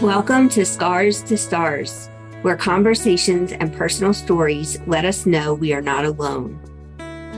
[0.00, 2.08] Welcome to Scars to Stars,
[2.40, 6.58] where conversations and personal stories let us know we are not alone.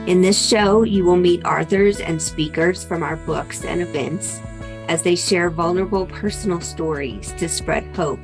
[0.07, 4.39] In this show, you will meet authors and speakers from our books and events
[4.87, 8.21] as they share vulnerable personal stories to spread hope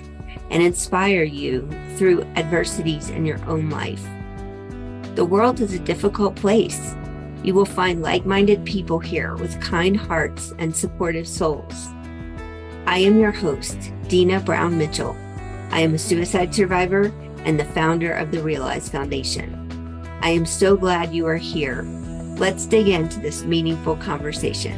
[0.49, 4.07] and inspire you through adversities in your own life.
[5.15, 6.95] The world is a difficult place.
[7.43, 11.89] You will find like minded people here with kind hearts and supportive souls.
[12.89, 13.77] I am your host,
[14.07, 15.15] Deana Brown Mitchell.
[15.69, 17.13] I am a suicide survivor
[17.45, 20.01] and the founder of the Realize Foundation.
[20.23, 21.83] I am so glad you are here.
[22.39, 24.73] Let's dig into this meaningful conversation.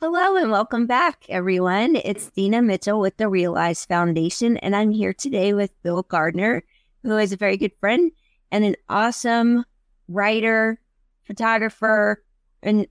[0.00, 1.96] Hello and welcome back, everyone.
[1.96, 6.64] It's Deana Mitchell with the Realize Foundation, and I'm here today with Bil Gardiner,
[7.02, 8.10] who is a very good friend
[8.50, 9.66] and an awesome
[10.08, 10.80] writer,
[11.26, 12.22] photographer,
[12.62, 12.86] and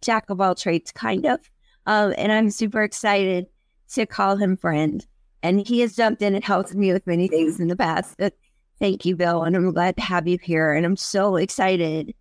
[0.00, 1.40] jack of all trades, kind of.
[1.86, 3.46] Um, and I'm super excited
[3.94, 5.06] to call him friend.
[5.42, 8.14] And he has jumped in and helped me with many things in the past.
[8.16, 8.34] But
[8.78, 9.42] thank you, Bil.
[9.42, 10.72] And I'm glad to have you here.
[10.72, 12.14] And I'm so excited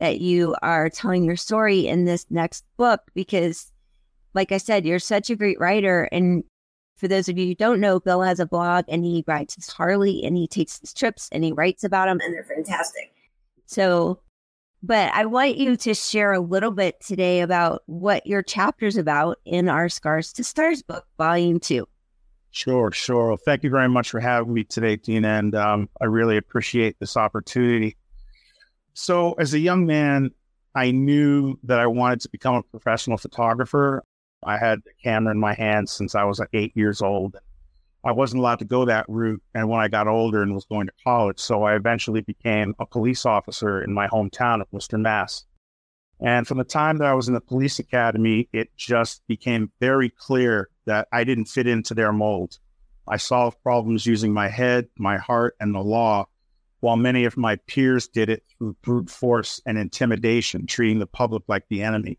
[0.00, 3.72] that you are telling your story in this next book because,
[4.34, 6.08] like I said, you're such a great writer.
[6.12, 6.44] And
[6.98, 9.68] for those of you who don't know, Bil has a blog and he rides his
[9.68, 13.12] Harley and he takes his trips and he writes about them, and they're fantastic.
[13.66, 14.20] So
[14.82, 19.38] but I want you to share a little bit today about what your chapter's about
[19.44, 21.88] in our Scars to Stars book, volume two.
[22.50, 23.28] Sure, sure.
[23.28, 26.96] Well, thank you very much for having me today, Deana, and um, I really appreciate
[26.98, 27.96] this opportunity.
[28.94, 30.30] So, as a young man,
[30.74, 34.02] I knew that I wanted to become a professional photographer.
[34.44, 37.36] I had a camera in my hand since I was eight years old.
[38.04, 39.42] I wasn't allowed to go that route.
[39.54, 42.86] And when I got older and was going to college, so I eventually became a
[42.86, 45.44] police officer in my hometown of Worcester, Mass.
[46.20, 50.10] And from the time that I was in the police academy, it just became very
[50.10, 52.58] clear that I didn't fit into their mold.
[53.06, 56.26] I solved problems using my head, my heart, and the law,
[56.80, 61.44] while many of my peers did it through brute force and intimidation, treating the public
[61.48, 62.18] like the enemy.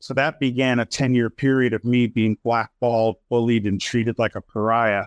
[0.00, 4.36] So that began a 10 year period of me being blackballed, bullied, and treated like
[4.36, 5.04] a pariah,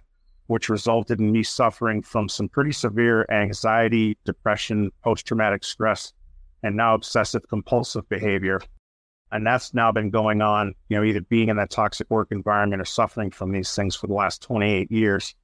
[0.48, 6.12] which resulted in me suffering from some pretty severe anxiety, depression, post traumatic stress,
[6.64, 8.60] and now obsessive compulsive behavior.
[9.32, 12.82] And that's now been going on, you know, either being in that toxic work environment
[12.82, 15.36] or suffering from these things for the last 28 years.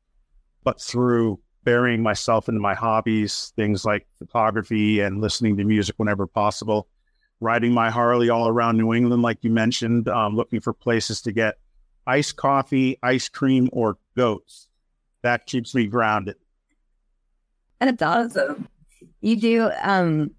[0.66, 6.28] But through burying myself into my hobbies, things like photography and listening to music whenever
[6.28, 6.90] possible,
[7.40, 11.32] riding my Harley all around New England, like you mentioned, um, looking for places to
[11.32, 11.60] get
[12.06, 14.68] iced coffee, ice cream, or goats.
[15.22, 16.36] That keeps me grounded.
[17.80, 18.68] That's awesome.
[19.22, 20.32] You do, um,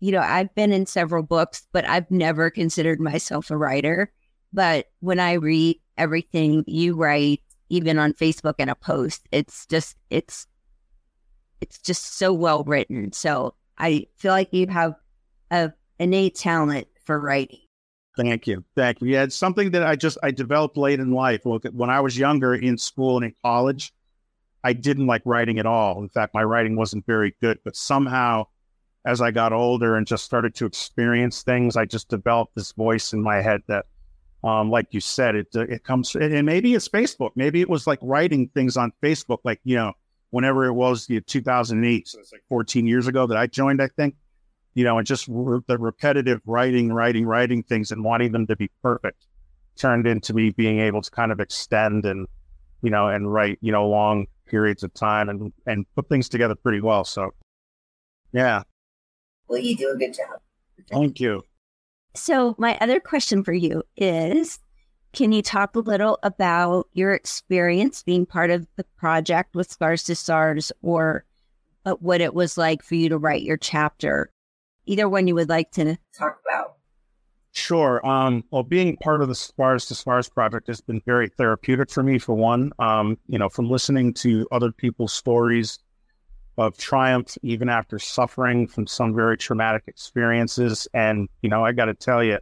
[0.00, 4.12] you know, I've been in several books, but I've never considered myself a writer.
[4.52, 9.96] But when I read everything you write, even on Facebook and a post, it's just,
[10.08, 10.46] it's,
[11.60, 13.12] it's just so well written.
[13.12, 14.94] So I feel like you have
[15.50, 17.60] of innate talent for writing.
[18.16, 18.64] Thank you.
[18.74, 19.08] Thank you.
[19.08, 21.42] Yeah, it's something that I just I developed late in life.
[21.44, 23.92] When I was younger in school and in college,
[24.64, 26.02] I didn't like writing at all.
[26.02, 27.58] In fact, my writing wasn't very good.
[27.64, 28.46] But somehow,
[29.06, 33.12] as I got older and just started to experience things, I just developed this voice
[33.12, 33.86] in my head that,
[34.42, 37.30] um, like you said, it it comes and maybe it's Facebook.
[37.36, 39.92] Maybe it was like writing things on Facebook, like you know,
[40.30, 42.08] whenever it was, you know, 2008.
[42.08, 43.80] So it's like 14 years ago that I joined.
[43.80, 44.16] I think
[44.74, 48.56] you know, and just re- the repetitive writing, writing, writing things and wanting them to
[48.56, 49.26] be perfect
[49.76, 52.26] turned into me being able to kind of extend and,
[52.82, 56.54] you know, and write, you know, long periods of time and, and put things together
[56.54, 57.04] pretty well.
[57.04, 57.30] So,
[58.32, 58.62] yeah.
[59.48, 60.40] Well, you do a good job.
[60.90, 61.42] Thank you.
[62.14, 64.58] So, my other question for you is
[65.12, 70.04] can you talk a little about your experience being part of the project with Scars
[70.04, 71.24] to Stars or
[71.86, 74.30] uh, what it was like for you to write your chapter
[74.88, 76.74] either one you would like to talk about.
[77.52, 78.04] Sure.
[78.06, 82.02] Um, well, being part of the Scars to Stars project has been very therapeutic for
[82.02, 82.72] me, for one.
[82.78, 85.78] Um, you know, from listening to other people's stories
[86.56, 90.88] of triumph, even after suffering from some very traumatic experiences.
[90.94, 92.38] And, you know, I got to tell you,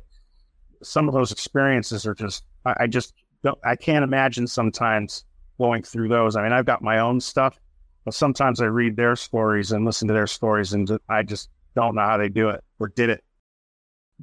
[0.83, 5.25] some of those experiences are just, I, I just don't, I can't imagine sometimes
[5.59, 6.37] going through those.
[6.37, 7.59] I mean, I've got my own stuff,
[8.05, 11.95] but sometimes I read their stories and listen to their stories, and I just don't
[11.95, 13.23] know how they do it or did it.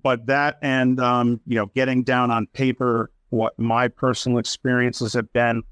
[0.01, 5.31] But that and, um, you know, getting down on paper what my personal experiences have
[5.31, 5.63] been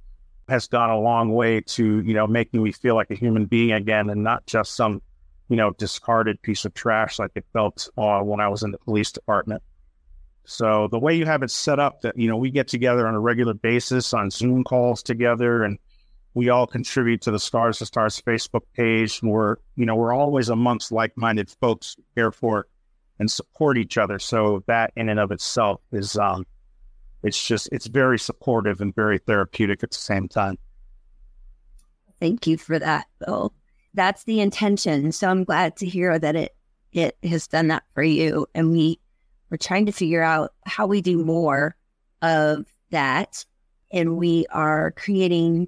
[0.47, 3.71] has gone a long way to, you know, making me feel like a human being
[3.71, 5.01] again and not just some,
[5.49, 8.77] you know, discarded piece of trash like it felt uh, when I was in the
[8.77, 9.63] police department.
[10.45, 13.15] So the way you have it set up that, you know, we get together on
[13.15, 15.77] a regular basis on Zoom calls together and
[16.33, 19.21] we all contribute to the Scars to Stars Facebook page.
[19.21, 22.67] We're, you know, we're always amongst like-minded folks care for
[23.19, 24.17] and support each other.
[24.17, 26.45] So that in and of itself is, um,
[27.21, 30.57] it's just, it's very supportive and very therapeutic at the same time.
[32.19, 33.53] Thank you for that, Bil.
[33.93, 35.11] That's the intention.
[35.11, 36.55] So I'm glad to hear that it,
[36.93, 38.47] it has done that for you.
[38.55, 38.99] And we,
[39.49, 41.75] we're trying to figure out how we do more
[42.21, 43.45] of that.
[43.91, 45.67] And we are creating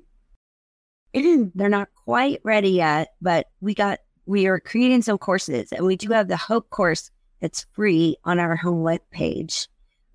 [1.14, 5.96] they're not quite ready yet, but we got we are creating some courses and we
[5.96, 7.12] do have the Hope course
[7.42, 9.68] that's free on our home web page.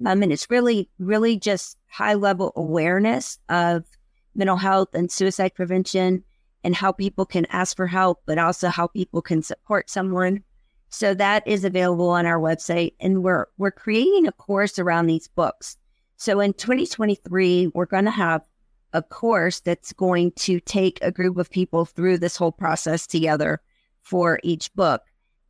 [0.05, 3.85] Um, and it's really, really just high level awareness of
[4.35, 6.25] mental health and suicide prevention
[6.65, 10.43] and how people can ask for help, but also how people can support someone.
[10.89, 12.95] So that is available on our website.
[13.01, 15.77] And we're we're creating a course around these books.
[16.17, 18.43] So in 2023, we're going to have
[18.93, 23.61] a course that's going to take a group of people through this whole process together
[24.01, 25.03] for each book.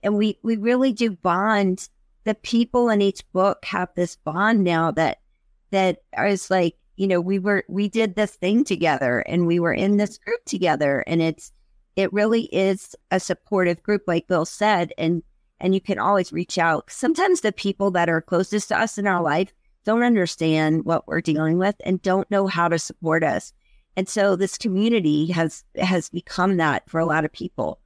[0.03, 1.89] And we, we really do bond.
[2.25, 5.19] The people in each book have this bond now that,
[5.71, 9.73] that is like, you know, we were, we did this thing together and we were
[9.73, 11.53] in this group together and it's,
[11.97, 14.93] it really is a supportive group, like Bil said.
[14.99, 15.23] And,
[15.61, 16.91] and you can always reach out.
[16.91, 19.53] Sometimes the people that are closest to us in our life
[19.89, 23.55] don't understand what we're dealing with and don't know how to support us.
[23.97, 27.81] And so this community has has become that for a lot of people.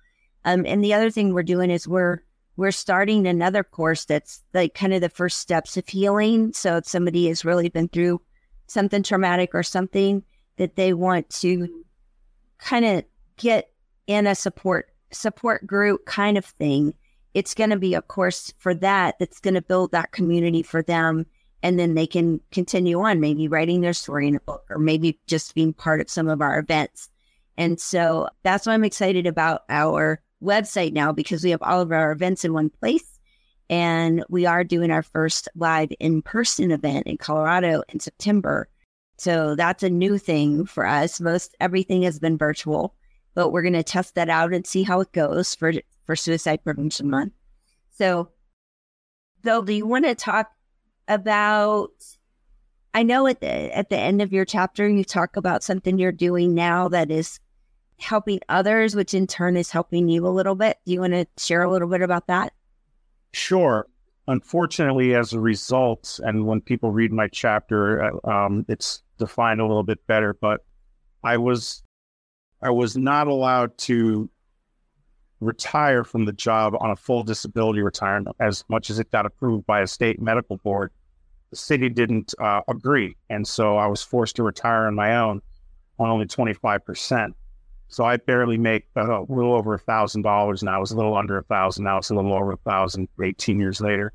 [0.44, 2.20] Um, and the other thing we're doing is we're
[2.56, 6.52] we're starting another course that's like kind of the first steps of healing.
[6.52, 8.20] So if somebody has really been through
[8.66, 10.24] something traumatic or something
[10.56, 11.84] that they want to
[12.58, 13.04] kind of
[13.36, 13.70] get
[14.08, 16.94] in a support support group kind of thing,
[17.32, 20.82] it's going to be a course for that that's going to build that community for
[20.82, 21.26] them
[21.62, 25.18] and then they can continue on, maybe writing their story in a book or maybe
[25.26, 27.08] just being part of some of our events.
[27.56, 31.92] And so that's why I'm excited about our website now because we have all of
[31.92, 33.20] our events in one place.
[33.70, 38.68] And we are doing our first live in person event in Colorado in September.
[39.16, 41.20] So that's a new thing for us.
[41.20, 42.94] Most everything has been virtual,
[43.34, 45.72] but we're going to test that out and see how it goes for
[46.04, 47.32] for Suicide Prevention Month.
[47.96, 48.30] So,
[49.42, 50.50] Bil, do you want to talk
[51.08, 51.90] about
[52.94, 56.12] I know at the at the end of your chapter you talk about something you're
[56.12, 57.40] doing now that is
[57.98, 60.78] helping others, which in turn is helping you a little bit.
[60.84, 62.52] Do you want to share a little bit about that?
[63.32, 63.86] Sure.
[64.28, 69.66] Unfortunately, as a result, and when people read my chapter, uh, um, it's defined a
[69.66, 70.34] little bit better.
[70.34, 70.64] But
[71.24, 71.82] I was
[72.60, 74.30] I was not allowed to
[75.42, 79.66] retire from the job on a full disability retirement as much as it got approved
[79.66, 80.92] by a state medical board.
[81.50, 83.16] The city didn't uh, agree.
[83.28, 85.42] And so I was forced to retire on my own
[85.98, 87.34] on only 25%.
[87.88, 90.78] So I barely make uh, a little over a thousand dollars now.
[90.78, 91.84] It was a little under a thousand.
[91.84, 94.12] Now it's a little over a thousand 18 years later.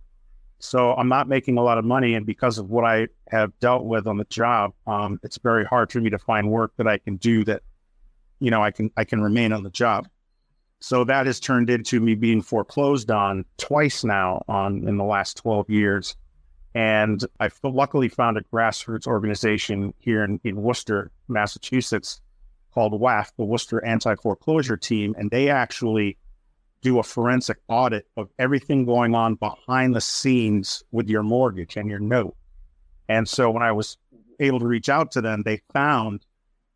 [0.59, 2.15] So I'm not making a lot of money.
[2.15, 5.91] And because of what I have dealt with on the job, um, it's very hard
[5.91, 7.61] for me to find work that I can do that,
[8.39, 10.07] you know, I can, I can remain on the job.
[10.79, 15.37] So that has turned into me being foreclosed on twice now on in the last
[15.37, 16.15] 12 years.
[16.75, 22.21] And I luckily found a grassroots organization here in, in Worcester, Massachusetts,
[22.71, 25.15] called WAF, the Worcester Anti Foreclosure Team.
[25.17, 26.17] And they actually
[26.81, 31.89] do a forensic audit of everything going on behind the scenes with your mortgage and
[31.89, 32.35] your note.
[33.09, 33.97] And so when I was
[34.39, 36.25] able to reach out to them, they found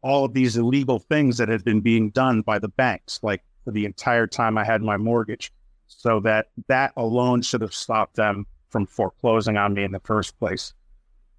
[0.01, 3.72] all of these illegal things that had been being done by the banks, like for
[3.72, 5.51] the entire time I had my mortgage.
[5.88, 10.39] So that that alone should have stopped them from foreclosing on me in the first
[10.39, 10.74] place.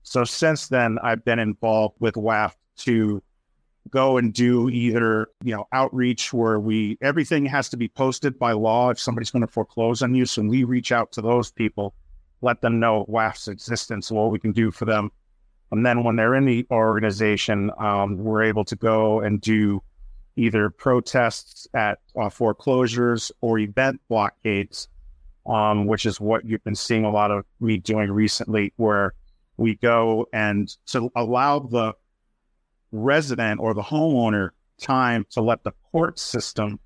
[0.03, 3.23] So since then, I've been involved with WAF to
[3.91, 8.53] go and do either you know outreach where we everything has to be posted by
[8.53, 10.27] law if somebody's going to foreclose on you.
[10.27, 11.95] So we reach out to those people,
[12.43, 15.11] let them know WAF's existence, what we can do for them,
[15.73, 19.83] and then when they're in the organization, um, we're able to go and do
[20.37, 24.89] either protests at uh, foreclosures or event blockades,
[25.47, 29.15] um, which is what you've been seeing a lot of me doing recently, where
[29.57, 31.93] we go and to allow the
[32.93, 36.79] resident or the homeowner time to let the court system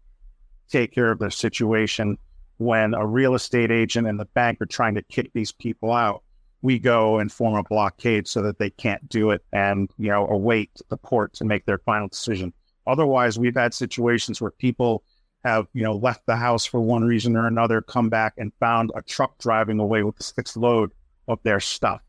[0.69, 2.19] take care of their situation
[2.59, 6.23] when a real estate agent and the bank are trying to kick these people out.
[6.63, 10.27] We go and form a blockade so that they can't do it and you know
[10.27, 12.53] await the court to make their final decision
[12.87, 15.03] Otherwise, we've had situations where people
[15.45, 18.91] have, you know, left the house for one reason or another, come back and found
[18.95, 20.91] a truck driving away with a six load
[21.29, 22.01] of their stuff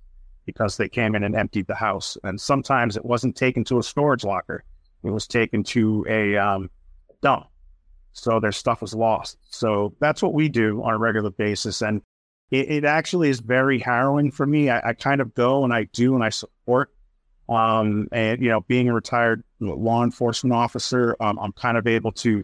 [0.45, 2.17] because they came in and emptied the house.
[2.23, 4.63] And sometimes it wasn't taken to a storage locker;
[5.03, 6.69] it was taken to a um,
[7.21, 7.47] dump.
[8.13, 9.37] So their stuff was lost.
[9.51, 12.01] So that's what we do on a regular basis, and
[12.49, 14.69] it, it actually is very harrowing for me.
[14.69, 16.91] I, I, kind of go and I do and I support.
[17.49, 22.11] Um, and you know, being a retired law enforcement officer, um, I'm kind of able
[22.13, 22.43] to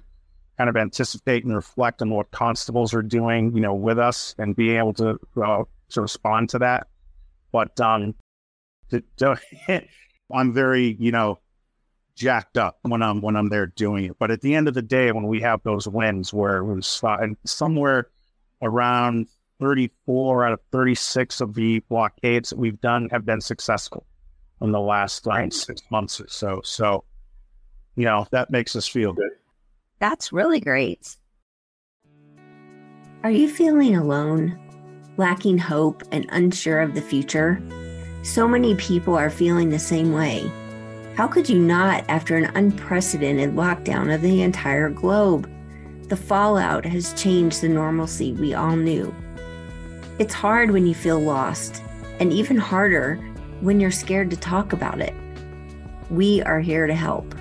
[0.57, 4.55] kind of anticipate and reflect on what constables are doing, you know, with us and
[4.55, 6.87] be able to uh, to respond to that.
[7.51, 8.15] But um,
[8.89, 9.39] to, to,
[10.33, 11.39] I'm very, you know,
[12.15, 14.17] jacked up when I'm when I'm there doing it.
[14.19, 17.01] But at the end of the day, when we have those wins where it was
[17.03, 18.07] uh, and somewhere
[18.61, 19.27] around
[19.59, 24.05] 34 out of 36 of the blockades that we've done have been successful
[24.63, 26.61] in the last uh, six months or so.
[26.63, 27.03] So,
[27.95, 29.31] you know, that makes us feel good.
[29.99, 31.17] That's really great.
[33.23, 34.59] Are you feeling alone,
[35.17, 37.61] lacking hope, and unsure of the future?
[38.23, 40.49] So many people are feeling the same way.
[41.15, 45.49] How could you not after an unprecedented lockdown of the entire globe?
[46.07, 49.13] The fallout has changed the normalcy we all knew.
[50.19, 51.81] It's hard when you feel lost,
[52.19, 53.19] and even harder
[53.63, 55.13] when you're scared to talk about it.
[56.09, 57.33] We are here to help.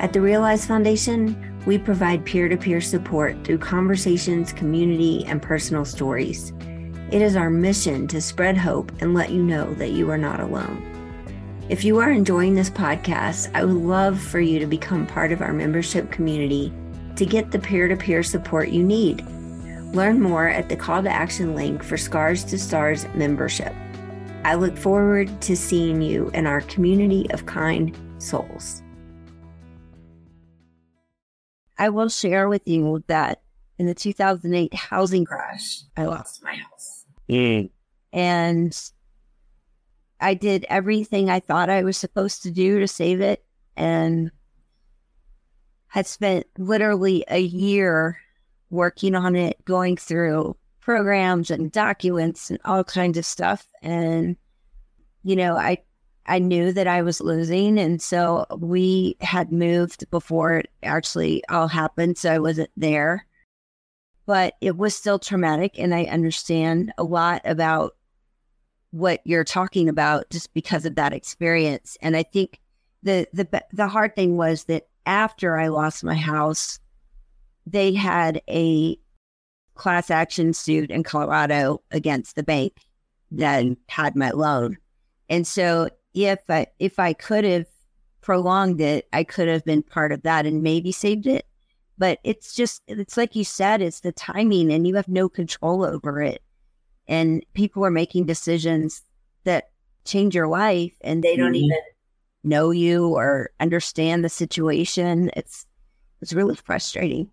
[0.00, 5.84] At the Realize Foundation, we provide peer to peer support through conversations, community, and personal
[5.84, 6.52] stories.
[7.12, 10.40] It is our mission to spread hope and let you know that you are not
[10.40, 10.90] alone.
[11.68, 15.40] If you are enjoying this podcast, I would love for you to become part of
[15.40, 16.72] our membership community
[17.14, 19.24] to get the peer to peer support you need.
[19.94, 23.72] Learn more at the call to action link for Scars to Stars membership.
[24.44, 28.82] I look forward to seeing you in our community of kind souls.
[31.78, 33.40] I will share with you that
[33.78, 37.06] in the 2008 housing crash, I lost my house.
[37.28, 37.70] Mm.
[38.12, 38.90] And
[40.20, 43.42] I did everything I thought I was supposed to do to save it
[43.78, 44.30] and
[45.86, 48.18] had spent literally a year
[48.68, 53.66] working on it, going through programs and documents and all kinds of stuff.
[53.82, 54.36] And,
[55.22, 55.78] you know, I
[56.26, 57.78] I knew that I was losing.
[57.78, 62.18] And so we had moved before it actually all happened.
[62.18, 63.26] So I wasn't there.
[64.26, 65.78] But it was still traumatic.
[65.78, 67.96] And I understand a lot about
[68.90, 71.96] what you're talking about just because of that experience.
[72.00, 72.60] And I think
[73.02, 76.78] the the the hard thing was that after I lost my house,
[77.66, 78.98] they had a
[79.74, 82.74] class action suit in Colorado against the bank
[83.32, 84.78] that had my loan.
[85.28, 87.66] And so if I if I could have
[88.20, 91.46] prolonged it, I could have been part of that and maybe saved it.
[91.98, 95.84] But it's just it's like you said, it's the timing and you have no control
[95.84, 96.42] over it.
[97.06, 99.02] And people are making decisions
[99.44, 99.70] that
[100.04, 101.64] change your life and they don't mm-hmm.
[101.64, 101.78] even
[102.42, 105.30] know you or understand the situation.
[105.36, 105.66] It's
[106.20, 107.30] it's really frustrating.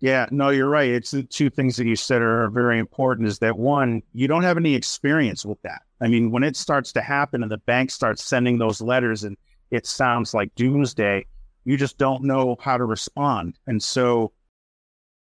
[0.00, 0.90] Yeah, no, you're right.
[0.90, 4.44] It's the two things that you said are very important is that one, you don't
[4.44, 5.82] have any experience with that.
[6.00, 9.36] I mean, when it starts to happen and the bank starts sending those letters and
[9.70, 11.26] it sounds like doomsday,
[11.64, 13.58] you just don't know how to respond.
[13.66, 14.32] And so,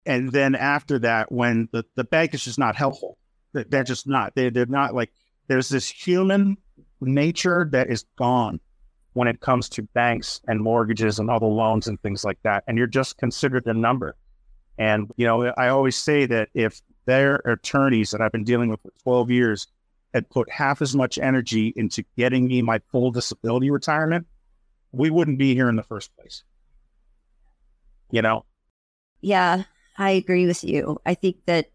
[0.05, 3.17] and then after that, when the, the bank is just not helpful,
[3.53, 5.11] they're just not, they, they're not like,
[5.47, 6.55] there's this human
[7.01, 8.59] nature that is gone
[9.13, 12.63] when it comes to banks and mortgages and other loans and things like that.
[12.67, 14.15] And you're just considered a number.
[14.77, 18.81] And, you know, I always say that if their attorneys that I've been dealing with
[18.81, 19.67] for 12 years
[20.13, 24.27] had put half as much energy into getting me my full disability retirement,
[24.91, 26.43] we wouldn't be here in the first place.
[28.11, 28.45] You know?
[29.21, 29.63] Yeah,
[29.97, 30.99] I agree with you.
[31.05, 31.71] I think that,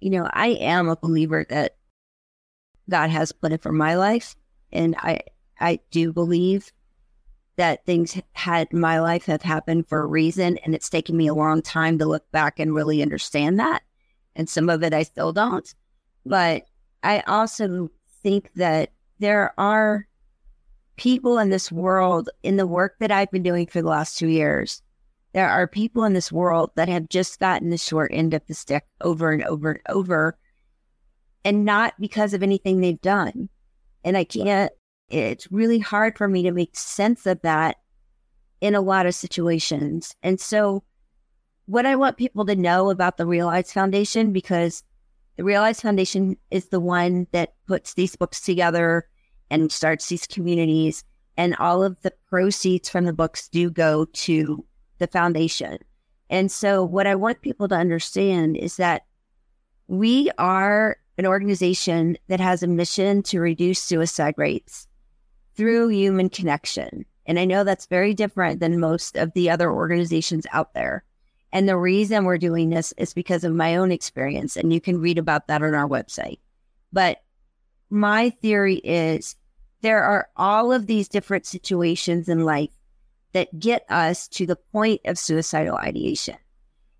[0.00, 1.76] you know, I am a believer that
[2.90, 4.36] God has a plan for my life.
[4.72, 5.20] And I,
[5.60, 6.72] I do believe
[7.62, 10.58] that things had my life have happened for a reason.
[10.64, 13.84] And it's taken me a long time to look back and really understand that.
[14.34, 15.72] And some of it I still don't.
[16.26, 16.64] But
[17.04, 17.88] I also
[18.24, 18.90] think that
[19.20, 20.08] there are
[20.96, 24.26] people in this world, in the work that I've been doing for the last two
[24.26, 24.82] years,
[25.32, 28.54] there are people in this world that have just gotten the short end of the
[28.54, 30.36] stick over and over and over,
[31.44, 33.48] and not because of anything they've done.
[34.02, 34.72] And I can't,
[35.12, 37.76] it's really hard for me to make sense of that
[38.60, 40.16] in a lot of situations.
[40.22, 40.82] And so,
[41.66, 44.82] what I want people to know about the Realize Foundation, because
[45.36, 49.06] the Realize Foundation is the one that puts these books together
[49.50, 51.04] and starts these communities.
[51.36, 54.64] And all of the proceeds from the books do go to
[54.98, 55.78] the foundation.
[56.30, 59.02] And so, what I want people to understand is that
[59.88, 64.86] we are an organization that has a mission to reduce suicide rates
[65.54, 67.04] through human connection.
[67.26, 71.04] And I know that's very different than most of the other organizations out there.
[71.52, 74.56] And the reason we're doing this is because of my own experience.
[74.56, 76.38] And you can read about that on our website.
[76.92, 77.22] But
[77.90, 79.36] my theory is
[79.82, 82.70] there are all of these different situations in life
[83.32, 86.36] that get us to the point of suicidal ideation.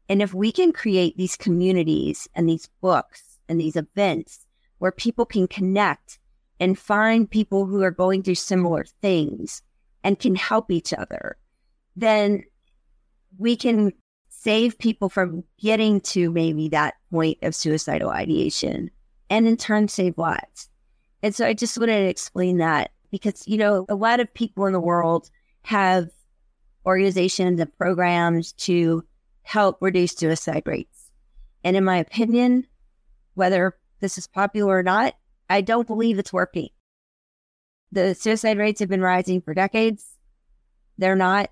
[0.09, 4.47] And if we can create these communities and these books and these events
[4.78, 6.18] where people can connect
[6.62, 9.62] and find people who are going through similar things
[10.04, 11.37] and can help each other,
[11.97, 12.45] then
[13.37, 13.92] we can
[14.28, 18.88] save people from getting to maybe that point of suicidal ideation
[19.28, 20.69] and in turn save lives.
[21.21, 24.66] And so I just wanted to explain that because, you know, a lot of people
[24.66, 25.31] in the world
[25.62, 26.11] have
[26.87, 29.02] organizations and programs to
[29.42, 31.11] help reduce suicide rates.
[31.64, 32.69] And in my opinion,
[33.35, 35.16] whether this is popular or not,
[35.52, 36.71] I don't believe it's working.
[37.92, 40.16] The suicide rates have been rising for decades.
[40.97, 41.50] They're not,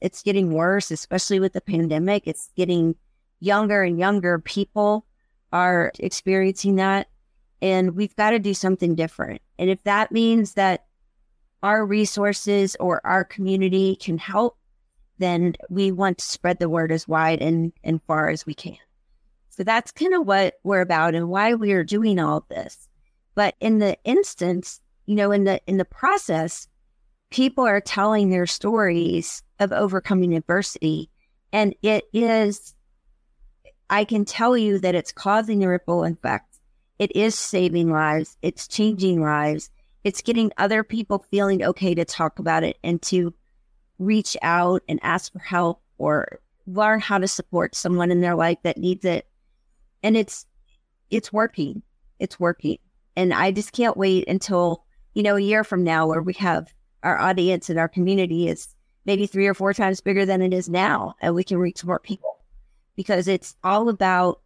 [0.00, 2.22] it's getting worse, especially with the pandemic.
[2.26, 2.94] It's getting
[3.40, 5.06] younger and younger people
[5.52, 7.08] are experiencing that.
[7.60, 9.42] And we've got to do something different.
[9.58, 10.86] And if that means that
[11.64, 14.56] our resources or our community can help,
[15.18, 18.78] then we want to spread the word as wide and, and far as we can.
[19.48, 22.88] So that's kind of what we're about and why we are doing all this.
[23.34, 26.68] But in the instance, you know, in the in the process,
[27.30, 31.10] people are telling their stories of overcoming adversity.
[31.52, 32.74] And it is,
[33.90, 36.58] I can tell you that it's causing a ripple effect.
[36.98, 38.36] It is saving lives.
[38.42, 39.70] It's changing lives.
[40.04, 43.34] It's getting other people feeling okay to talk about it and to
[43.98, 48.58] reach out and ask for help or learn how to support someone in their life
[48.62, 49.26] that needs it.
[50.02, 50.46] And it's
[51.10, 51.82] it's working.
[52.18, 52.78] It's working.
[53.16, 56.72] And I just can't wait until, you know, a year from now where we have
[57.02, 58.68] our audience and our community is
[59.04, 61.98] maybe three or four times bigger than it is now and we can reach more
[61.98, 62.38] people
[62.96, 64.40] because it's all about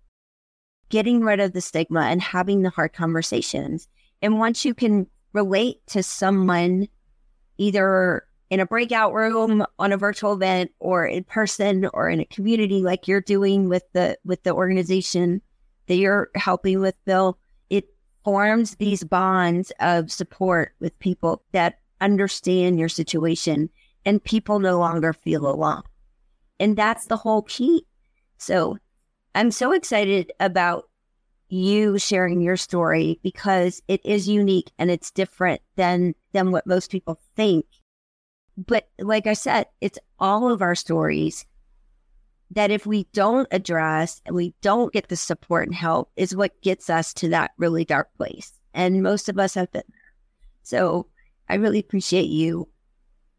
[0.89, 3.89] getting rid of the stigma and having the hard conversations.
[4.23, 6.89] And once you can relate to someone
[7.59, 12.25] either in a breakout room on a virtual event or in person or in a
[12.25, 15.43] community like you're doing with the with the organization
[15.89, 17.39] that you're helping with Bil
[18.27, 23.71] forms these bonds of support with people that understand your situation
[24.05, 25.83] and people no longer feel alone.
[26.59, 27.87] And that's the whole key.
[28.39, 28.79] So
[29.37, 30.89] i'm so excited about
[31.51, 36.91] you sharing your story because it is unique and it's different than than what most
[36.91, 37.65] people think.
[38.59, 41.47] But like I said, it's all of our stories
[42.51, 46.61] that if we don't address and we don't get the support and help is what
[46.63, 48.53] gets us to that really dark place.
[48.73, 50.13] And most of us have been there.
[50.63, 51.07] So
[51.49, 52.69] I really appreciate you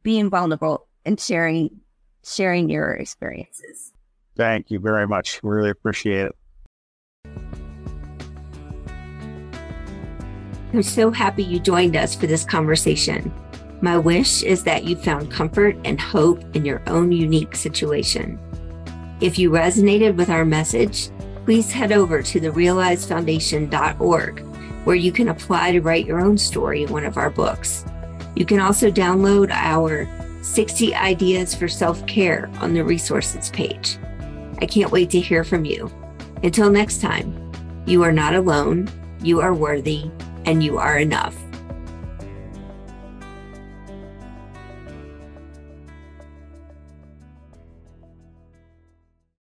[0.04, 1.82] being vulnerable and sharing
[2.24, 3.94] sharing your experiences.
[4.36, 5.40] Thank you very much.
[5.44, 6.36] Really appreciate it.
[10.74, 13.34] I'm so happy you joined us for this conversation.
[13.82, 18.40] My wish is that you found comfort and hope in your own unique situation.
[19.20, 21.10] If you resonated with our message,
[21.46, 24.40] please head over to therealizefoundation.org
[24.86, 27.84] where you can apply to write your own story in one of our books.
[28.36, 30.08] You can also download our
[30.44, 33.98] 60 Ideas for Self Care on the resources page.
[34.62, 35.92] I can't wait to hear from you.
[36.44, 37.52] Until next time,
[37.86, 38.90] you are not alone,
[39.22, 40.12] you are worthy,
[40.46, 41.36] and you are enough.